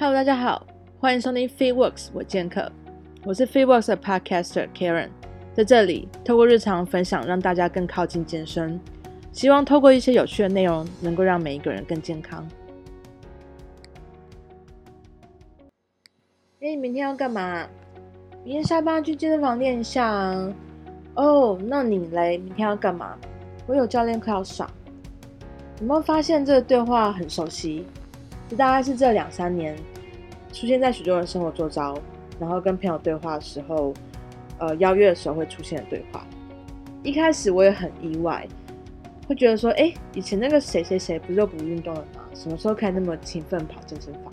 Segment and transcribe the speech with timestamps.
[0.00, 0.64] Hello，大家好，
[1.00, 2.70] 欢迎收听 FitWorks 我健客，
[3.24, 5.08] 我是 FitWorks 的 Podcaster Karen，
[5.52, 8.78] 在这里透过日常分享，让大家更靠近健身，
[9.32, 12.46] 希望透过一些有趣的内容，能够让每一个人更健康。
[16.60, 17.66] 哎，明天要干嘛？
[18.44, 20.54] 明天下班去健身房练一下啊。
[21.16, 22.38] 哦，那你嘞？
[22.38, 23.18] 明天要干嘛？
[23.66, 24.70] 我有教练课要上。
[25.80, 27.84] 有没有发现这个对话很熟悉？
[28.48, 29.76] 这大概是这两三年
[30.52, 31.98] 出现在许多人生活周遭，
[32.38, 33.92] 然后跟朋友对话的时候，
[34.58, 36.26] 呃，邀约的时候会出现的对话。
[37.02, 38.46] 一开始我也很意外，
[39.28, 42.22] 会觉得说，哎，以前那个谁谁谁不是不运动了吗？
[42.34, 44.32] 什么时候可以那么勤奋跑健身房？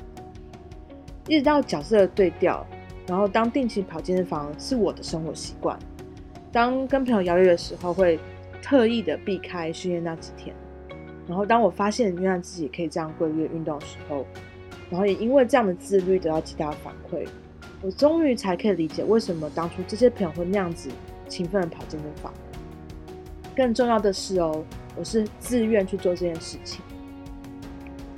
[1.28, 2.66] 一直到角色对调，
[3.08, 5.78] 然后当定期跑健身房是我的生活习惯。
[6.52, 8.20] 当跟朋友邀约的时候，会
[8.62, 10.56] 特意的避开训练那几天。
[11.28, 14.26] 然后当我发现原来自己可以这样规律运动的时候，
[14.90, 17.28] 然后也因为这样的自律得到极大的反馈，
[17.82, 20.90] 我终于才可以理解为什么当初这些朋友会那样子
[21.28, 22.34] 勤奋的跑健身房。
[23.56, 24.64] 更重要的是哦，
[24.96, 26.82] 我是自愿去做这件事情。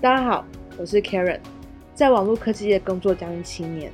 [0.02, 0.46] 大家好，
[0.78, 1.40] 我是 Karen，
[1.94, 3.92] 在网络科技业工作将近七年，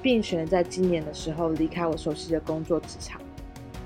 [0.00, 3.20] 并选择在今年的时候离开我熟悉的工作职场。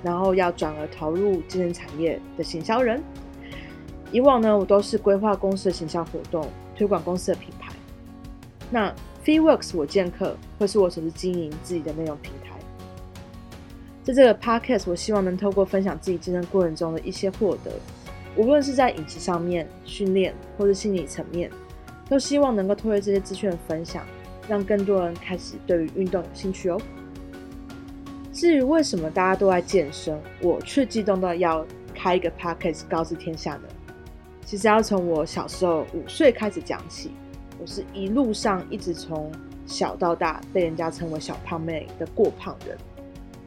[0.01, 3.03] 然后要转而投入健身产业的行销人。
[4.13, 7.68] 以往呢，我都是规划公司的行销活动，推广公司的品牌。
[8.71, 12.57] 那 FeeWorks 我见客会是我首次经营自己的内容平台。
[14.03, 17.73] 在这个 Podcast，我希望能透过分享自己健身过程中的一些获得，
[18.37, 21.51] 无论是在饮食上面、训练或是心理层面，
[22.09, 24.03] 都希望能够透过这些资讯的分享，
[24.49, 26.81] 让更多人开始对于运动有兴趣哦。
[28.33, 33.63] 至于为什么大家都在健身，我却激动到要开一个 podcast 告知天下呢？
[34.47, 37.11] 其实要从我小时候五岁开始讲起，
[37.61, 39.31] 我是一路上一直从
[39.67, 42.77] 小到大被人家称为小胖妹的过胖人，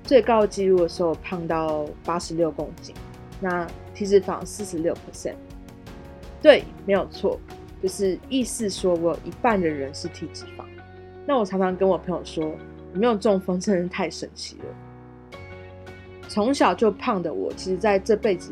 [0.04, 2.94] 最高纪录的时候胖到八十六公斤，
[3.40, 5.36] 那体脂肪四十六 percent，
[6.42, 7.40] 对，没有错，
[7.82, 10.64] 就是意思说我有一半的人是体脂肪。
[11.26, 12.54] 那我常常跟我朋友说。
[12.94, 15.40] 没有中风真是太神奇了。
[16.28, 18.52] 从小就胖的我，其实在这辈子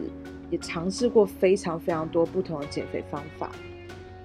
[0.49, 3.51] 也尝试过非常非常多不同的减肥方法，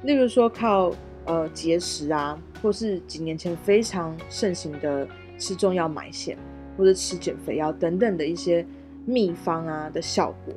[0.04, 0.92] 例如说靠
[1.26, 5.06] 呃节食啊，或是几年前非常盛行的
[5.38, 6.36] 吃中药埋线，
[6.76, 8.64] 或者吃减肥药等等的一些
[9.04, 10.54] 秘方啊的效果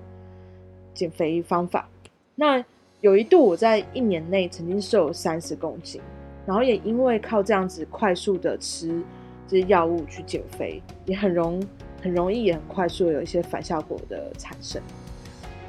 [0.94, 1.90] 减肥方法。
[2.36, 2.64] 那
[3.02, 6.02] 有一度我在一年内曾经瘦三十公斤，
[6.46, 9.02] 然后也因为靠这样子快速的吃。
[9.50, 11.66] 这些药物去减肥也很容
[12.04, 14.82] 很容易也很快速有一些反效果的产生。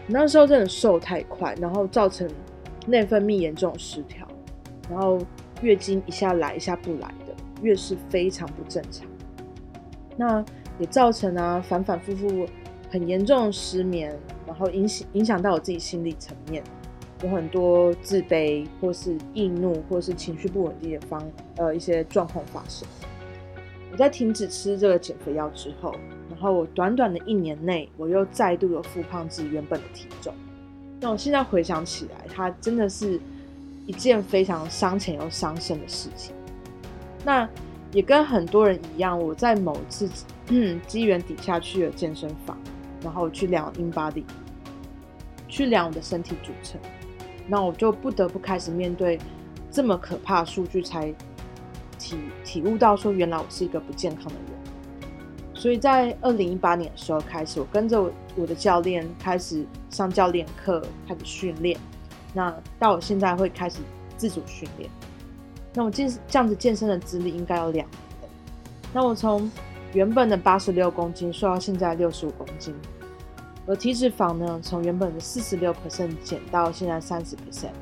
[0.09, 2.29] 那时候真的瘦太快，然后造成
[2.89, 4.27] 内分泌严重失调，
[4.91, 5.19] 然后
[5.63, 9.07] 月经一下来一下不来的，月事非常不正常。
[10.17, 10.45] 那
[10.79, 12.47] 也造成啊反反复复
[12.91, 14.17] 很严重的失眠，
[14.47, 16.63] 然后影响影响到我自己心理层面，
[17.23, 21.23] 有很多自卑或是易怒或是情绪不稳定的方
[21.57, 22.87] 呃一些状况发生。
[23.91, 25.95] 我在停止吃这个减肥药之后，
[26.31, 30.33] 然后我短短的一年内，我又再度的复胖至原本的体重。
[31.01, 33.21] 那我现在回想起来，它真的是
[33.89, 36.33] 一件非常伤钱又伤身的事情。
[37.25, 37.49] 那
[37.91, 40.09] 也跟很多人一样，我在某次
[40.87, 42.57] 机缘底下去了健身房，
[43.03, 44.23] 然后去量 in body，
[45.49, 46.79] 去量我的身体组成，
[47.49, 49.19] 那我就不得不开始面对
[49.71, 51.13] 这么可怕的数据才。
[52.01, 55.13] 体体悟到说，原来我是一个不健康的人，
[55.53, 58.01] 所以在二零一八年的时候开始，我跟着
[58.37, 61.77] 我的教练开始上教练课，开始训练。
[62.39, 63.81] 那到我现在会开始
[64.17, 64.89] 自主训练。
[65.75, 68.29] 那我健这样子健身的资历应该有两年的。
[68.93, 69.51] 那我从
[69.93, 72.73] 原本的八十六公斤瘦到现在六十五公斤，
[73.67, 77.73] 而体脂肪呢从原本的四十六 percent 减到现在三十 percent，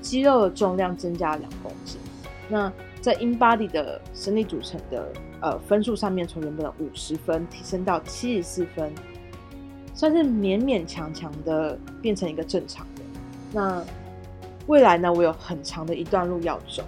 [0.00, 1.98] 肌肉的重量增加了两公斤。
[2.48, 8.92] 那在 In Body 的生理组成的呃分数上面，从原本的五十分提升到七十四分，
[9.94, 12.86] 算是勉勉强强的变成一个正常。
[13.52, 13.84] 那
[14.66, 16.82] 未来呢，我有很长的一段路要走。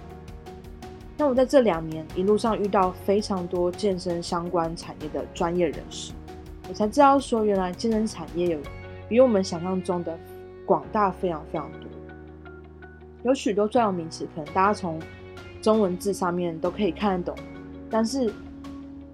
[1.17, 6.11] 那我在这两年一路上遇到非常多健身相关产业的专业人士，
[6.67, 8.59] 我才知道说，原来健身产业有
[9.07, 10.17] 比我们想象中的
[10.65, 11.89] 广大非常非常多，
[13.23, 14.99] 有许多专有名词，可能大家从
[15.61, 17.43] 中文字上面都可以看得懂，
[17.89, 18.33] 但是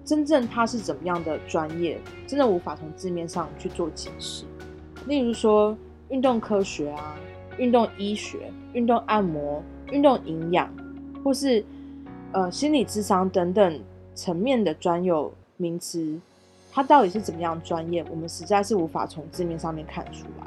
[0.04, 4.44] 真正它是怎么样的专业，真的无法从字面上去做解释。
[5.06, 5.76] 例如说，
[6.08, 7.14] 运动科学啊，
[7.58, 8.38] 运动医学、
[8.72, 10.72] 运动按摩、运动营养，
[11.22, 11.64] 或是
[12.32, 13.80] 呃心理智商等等
[14.14, 16.18] 层面的专有名词，
[16.70, 20.46] 它到底是怎么样专业，我们实在是无法从字面上面看出来。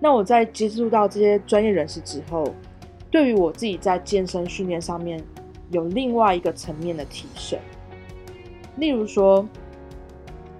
[0.00, 2.54] 那我在接触到这些专业人士之后，
[3.10, 5.22] 对于我自己在健身训练上面
[5.70, 7.58] 有另外一个层面的提升。
[8.76, 9.46] 例如说，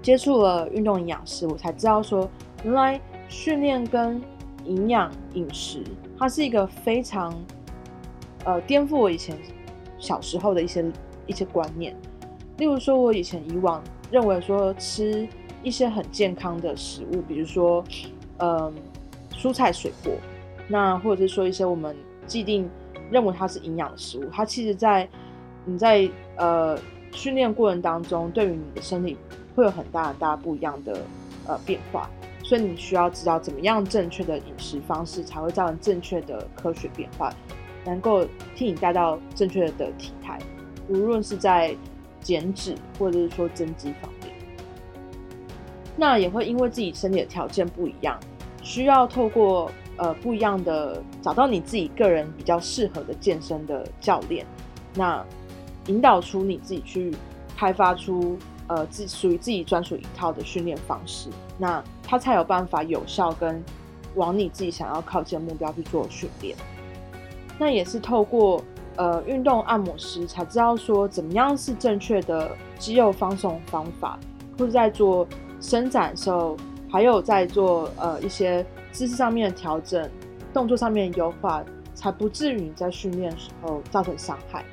[0.02, 2.28] 接触了运动营养师，我才知道说，
[2.64, 4.20] 原来训练跟
[4.64, 5.82] 营养饮食，
[6.18, 7.34] 它是一个非常
[8.44, 9.36] 呃颠覆我以前
[9.98, 10.84] 小时候的一些
[11.26, 11.96] 一些观念。
[12.58, 15.26] 例如说，我以前以往认为说吃
[15.62, 17.84] 一些很健康的食物，比如说
[18.38, 18.72] 嗯
[19.32, 20.12] 蔬菜水果，
[20.68, 21.96] 那或者是说一些我们
[22.26, 22.68] 既定
[23.10, 25.08] 认为它是营养的食物，它其实在
[25.64, 26.78] 你在呃。
[27.12, 29.16] 训练过程当中，对于你的身体
[29.56, 30.96] 会有很大很大不一样的
[31.44, 32.08] 呃变化，
[32.50, 37.32] 所以你需要知道怎么样正确的饮食方式才会造成正确的科学变化，
[37.84, 38.26] 能够
[38.56, 40.36] 替你带到正确的体态，
[40.88, 41.76] 无论是在
[42.20, 44.34] 减脂或者是说增肌方面。
[45.96, 48.18] 那也会因为自己身体的条件不一样，
[48.64, 54.44] 需要透过呃不一样的找到你自己个人比较适合的健身的教练，
[54.96, 55.24] 那。
[55.86, 57.10] 引导出你自己去
[57.56, 58.38] 开发出
[58.70, 61.28] 呃自属于自己专属一套的训练方式，
[61.58, 63.60] 那他才有办法有效跟
[64.14, 66.56] 往你自己想要靠近的目标去做训练。
[67.58, 68.62] 那也是透过
[68.94, 74.18] 呃运动按摩师才知道说怎么样是正确的肌肉放松方法，
[74.56, 75.26] 或者在做
[75.60, 76.56] 伸展的时候，
[76.88, 80.08] 还有在做呃一些姿势上面的调整、
[80.54, 81.62] 动作上面的优化，
[81.92, 84.64] 才不至于你在训练时候造成伤害。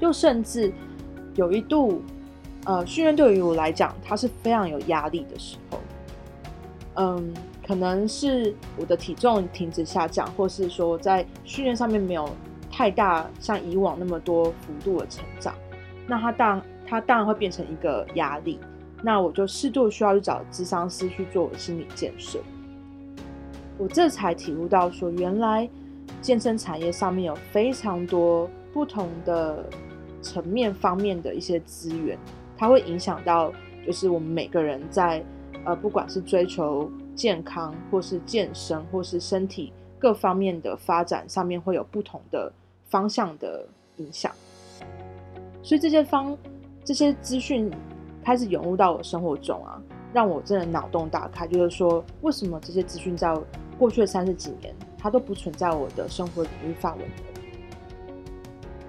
[0.00, 0.72] 又甚至
[1.34, 2.00] 有一度，
[2.68, 5.80] 呃，训练对于我来讲，它是非常有压力的时候。
[6.96, 7.32] 嗯，
[7.66, 12.28] 可能是我的体重停止下降，或是说在训练上面没有
[12.70, 15.54] 太大像以往那么多幅度的成长，
[16.06, 18.60] 那它当它当然会变成一个压力。
[19.02, 22.38] 那我就适度需要去找智商师去做心理建设。
[23.78, 25.66] 我这才体悟到说，原来
[26.20, 29.64] 健身产业上面有非常多不同的。
[30.20, 32.18] 层面方面的一些资源，
[32.58, 33.52] 它会影响到，
[33.86, 35.24] 就是我们每个人在
[35.64, 42.52] 呃，不管是追求健康，或是健身，或是身体各方面的发展上面，会有不同的
[42.90, 43.64] 方向的
[43.98, 44.32] 影响。
[45.62, 46.36] 所以这些方
[46.84, 47.70] 这些资讯
[48.24, 49.80] 开始涌入到我生活中啊，
[50.12, 53.32] 让我真的脑洞大开，就是说，为什么这些资讯在
[53.78, 57.10] 过去的三十几年，它都不存在我的生活领域范围内？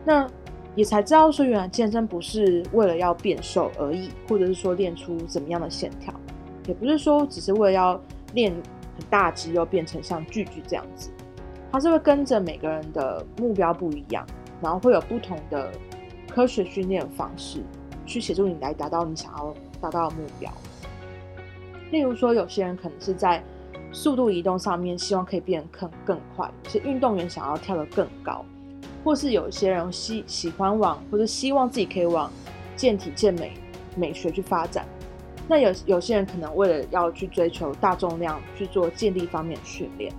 [0.04, 0.28] 那。
[0.76, 6.14] 也才知道说，原来健身不是为了要变瘦而已，或者是说练出怎么样的线条，
[6.68, 8.02] 也不是说只是为了要
[8.34, 11.10] 练很大肌肉变成像巨巨这样子，
[11.72, 14.26] 它是会跟着每个人的目标不一样，
[14.62, 15.72] 然后会有不同的
[16.30, 17.62] 科学训练方式
[18.06, 20.52] 去协助你来达到你想要达到的目标。
[21.92, 23.44] 例如说，有些人可能是在
[23.92, 28.46] 速度移动上面，希望可以变更更快；，有些运动员想要跳得更高。
[29.04, 32.30] 或是有些人喜喜欢往，或者希望自己可以往
[32.76, 33.54] 健体健美
[33.96, 34.86] 美学去发展。
[35.48, 40.14] 那有有些人可能为了要去追求大重量去做健力方面训练，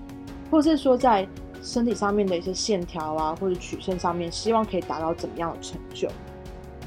[0.50, 1.28] 或是说在
[1.62, 6.08] 身体上面的一些线条啊，或者曲线上面，希望可以达到怎么样的成就。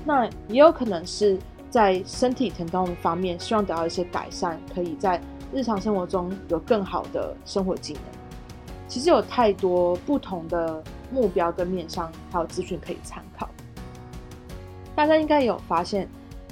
[0.04, 1.38] 那也有可能是
[1.70, 5.22] 在身体疼痛方面，希望得到一些改善，可以在
[5.54, 8.02] 日常生活中有更好的生活技能。
[8.88, 10.84] 其实有太多不同的。
[11.14, 13.48] 目标跟面向还有资讯可以参考。
[14.96, 16.08] 大家应该有发现，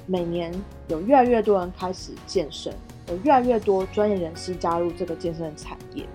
[0.06, 0.52] 每年
[0.88, 2.72] 有越来越多人开始健身，
[3.08, 6.06] 有越来越多专业人士加入这个健身产业。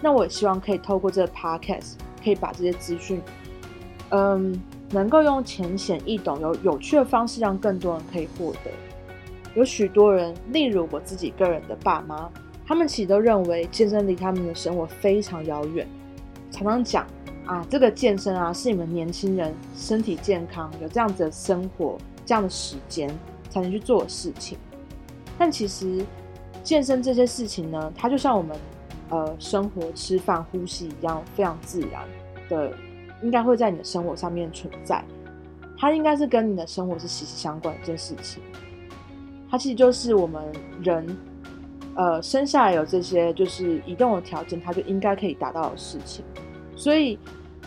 [0.00, 3.20] 那我也希望可以透过这个 podcast，可以把这些资讯，
[4.10, 4.60] 嗯，
[4.90, 8.70] 能够用浅显易懂、有有趣的方式，让更多人可以获得。
[9.54, 12.30] 有许多人，例如我自己个人的爸妈，
[12.66, 15.86] 他们其实都认为健身离他们的生活非常遥远，
[16.50, 17.06] 常常讲。
[17.46, 23.12] 啊，这个健身啊，是你们年轻人身体健康、有这样子的生活、这样的时间
[23.50, 24.56] 才能去做的事情。
[25.36, 26.04] 但其实
[26.62, 28.56] 健身这些事情呢，它就像我们
[29.10, 32.04] 呃生活、吃饭、呼吸一样，非常自然
[32.48, 32.72] 的，
[33.22, 35.04] 应该会在你的生活上面存在。
[35.76, 38.40] 它应该是跟你的生活是息息相关的一件事情。
[39.50, 40.40] 它其实就是我们
[40.80, 41.04] 人
[41.96, 46.24] 呃生下来有这些就是移动的条件，它就应该可以达到的事情。
[46.82, 47.16] 所以，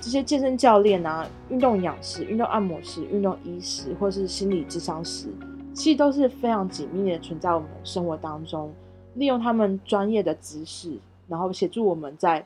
[0.01, 5.29] 这些健身教练啊、运动营养师、运动按摩师、运动医师，或是心理智商师，
[5.73, 8.69] 其实都是非常紧密的存在我们生活当中，
[9.13, 10.91] 利用他们专业的知识，
[11.29, 12.45] 然后协助我们在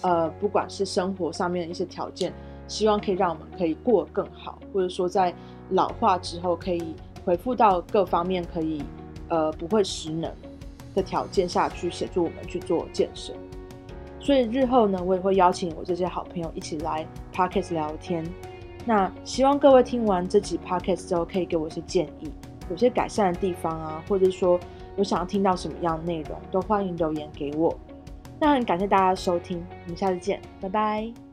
[0.00, 2.32] 呃，不管是生活上面的一些条件，
[2.66, 5.30] 希望可以让我们可以过得更好，或者说在
[5.72, 8.82] 老化之后可以恢复到各方面可以
[9.28, 10.32] 呃不会失能
[10.94, 13.36] 的条件下去协助我们去做健身。
[14.24, 18.24] 所以日后呢，我也会邀请我这些好朋友一起来 podcast 聊天。
[18.86, 22.30] 那希望各位听完这集 podcast 之后，可以给我一些建议，
[22.70, 24.58] 有些改善的地方啊，或者说
[24.96, 27.78] 有想要听到什么样的内容，都欢迎留言给我。
[28.40, 31.23] 那很感谢大家的收听，我们下次见，拜拜。